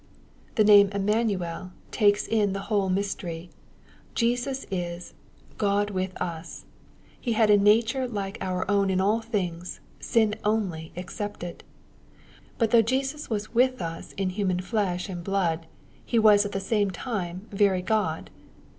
[0.55, 3.51] The name Emmanuel takes in the whole mystery.
[4.15, 5.13] Jesus is
[5.55, 6.63] ^' God witE us/'
[7.19, 11.63] He had a nature like our own in all things, sin only excepted.
[12.57, 15.67] But though Jesus was '^with us" in human flesh and bloody
[16.03, 18.31] He was at the same time very God.